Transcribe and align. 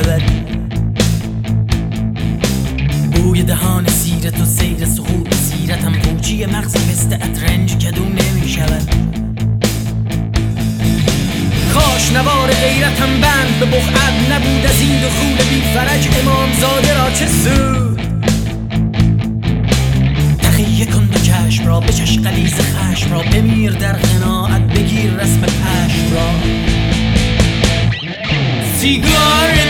شود 0.00 0.22
بوی 3.12 3.42
دهان 3.42 3.86
سیرت 3.86 4.40
و 4.40 4.44
سیر 4.44 4.86
سیرت 5.30 5.84
هم 5.84 5.92
قوچی 5.92 6.46
مغز 6.46 6.74
پستت 6.74 7.12
اترنج 7.12 7.76
کدو 7.76 8.04
نمی 8.04 8.48
شود 8.48 8.94
خاش 11.74 12.12
نوار 12.12 12.50
غیرتم 12.50 13.20
بند 13.20 13.60
به 13.60 13.66
بخعب 13.66 14.32
نبود 14.32 14.66
از 14.66 14.80
این 14.80 15.00
دخول 15.00 15.36
بی 15.50 15.62
فرج. 15.74 16.08
امامزاده 16.20 16.94
را 16.94 17.10
چه 17.10 17.26
سود؟ 17.26 18.00
تخیه 20.38 20.86
کن 20.86 21.04
دو 21.04 21.18
چشم 21.18 21.66
را 21.66 21.80
بچش 21.80 22.18
قلیز 22.18 22.54
خشم 22.54 23.10
را. 23.10 23.22
بمیر 23.22 23.72
در 23.72 23.92
قناعت 23.92 24.62
بگیر 24.62 25.12
رسم 25.12 25.40
پشم 25.40 26.14
را. 26.14 26.30
سیگار 28.80 29.69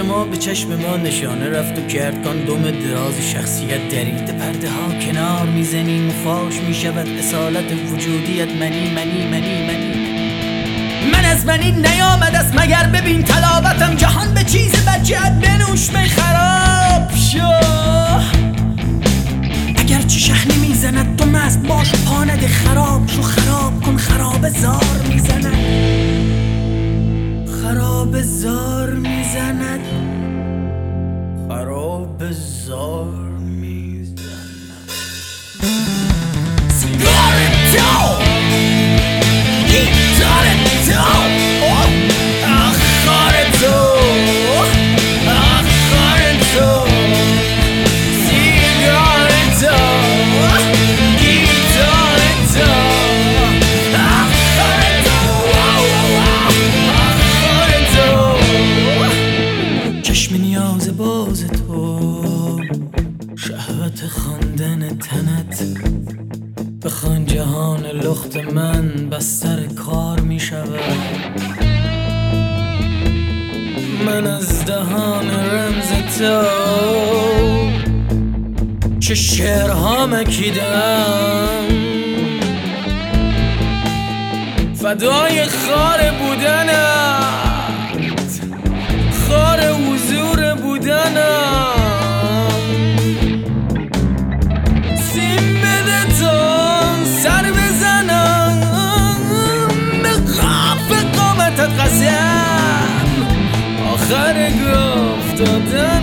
شما 0.00 0.24
به 0.24 0.36
چشم 0.36 0.68
ما 0.68 0.96
نشانه 0.96 1.48
رفت 1.48 1.78
و 1.78 1.86
کرد 1.86 2.24
کان 2.24 2.44
دم 2.44 2.62
دراز 2.62 3.14
شخصیت 3.32 3.88
درید. 3.88 4.38
پرده 4.38 4.70
ها 4.70 5.06
کنار 5.06 5.46
می‌زنیم 5.46 6.08
و 6.08 6.12
فاش 6.24 6.54
می‌شود 6.68 7.08
اصالت 7.18 7.72
وجودیت. 7.92 8.48
منی 8.48 8.90
منی 8.90 9.26
منی 9.26 9.66
منی. 9.66 9.92
من 11.12 11.24
از 11.24 11.46
منی 11.46 11.72
نیامد 11.72 12.34
است 12.34 12.54
مگر 12.60 12.86
ببین 12.86 13.22
تلاوتم. 13.22 13.94
جهان 13.94 14.34
به 14.34 14.44
چیز 14.44 14.72
بچهت 14.72 15.32
بنوش 15.32 15.90
می 15.92 16.08
خراب 16.08 17.10
شو. 17.16 17.50
اگر 19.76 20.02
چه 20.02 20.18
شهنی 20.18 20.56
می‌زند 20.68 21.16
تو 21.16 21.26
مست 21.26 21.62
باش 21.62 21.92
پا 21.92 22.24
نده 22.24 22.48
خراب 22.48 23.08
شو. 23.08 23.22
خراب 23.22 23.82
کن 23.82 23.96
خراب 23.96 24.48
زار 24.48 25.00
می‌زند. 25.08 26.09
خراب 28.00 28.22
زار 28.22 28.90
می‌زند 28.90 29.80
خراب 31.48 32.30
زار. 32.32 33.29
خواندن 64.30 64.98
تنت. 64.98 65.62
بخوان 66.84 67.26
جهان 67.26 67.86
لخت 67.86 68.36
من 68.36 69.10
بستر 69.10 69.66
کار 69.66 70.20
می 70.20 70.40
شود. 70.40 70.80
من 74.06 74.26
از 74.26 74.64
دهان 74.64 75.30
رمز 75.30 76.18
تو 76.18 76.42
چه 79.00 79.14
شعرها 79.14 80.06
مکیدم. 80.06 81.66
فدای 84.74 85.44
خار 85.44 86.10
آخر 104.10 104.50
گفت 104.50 105.36
دادن 105.38 105.99